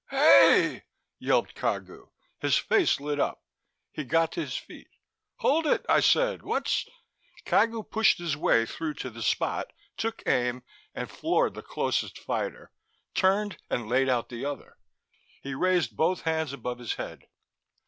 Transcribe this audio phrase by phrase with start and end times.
[0.09, 0.81] "Hey!"
[1.19, 2.09] yelped Cagu.
[2.39, 3.43] His face lit up.
[3.91, 4.87] He got to his feet.
[5.41, 6.41] "Hold it," I said.
[6.41, 6.87] "What's?"
[7.45, 10.63] Cagu pushed his way through to the Spot, took aim,
[10.95, 12.71] and floored the closest fighter,
[13.13, 14.75] turned and laid out the other.
[15.43, 17.27] He raised both hands above his head.